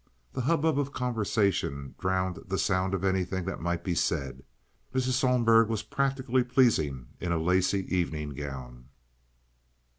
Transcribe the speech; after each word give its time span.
The 0.33 0.41
hubbub 0.41 0.79
of 0.79 0.91
conversation 0.93 1.93
drowned 1.99 2.39
the 2.47 2.57
sound 2.57 2.95
of 2.95 3.03
anything 3.03 3.45
that 3.45 3.61
might 3.61 3.83
be 3.83 3.93
said. 3.93 4.41
Mrs. 4.95 5.11
Sohlberg 5.11 5.67
was 5.67 5.83
particularly 5.83 6.43
pleasing 6.43 7.09
in 7.19 7.31
a 7.31 7.37
lacy 7.37 7.85
evening 7.95 8.29
gown. 8.31 8.89